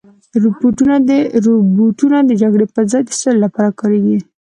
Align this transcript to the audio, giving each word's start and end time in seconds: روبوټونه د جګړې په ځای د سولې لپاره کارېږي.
روبوټونه 0.43 2.19
د 2.29 2.31
جګړې 2.41 2.65
په 2.75 2.81
ځای 2.91 3.01
د 3.05 3.09
سولې 3.21 3.39
لپاره 3.45 3.69
کارېږي. 3.79 4.17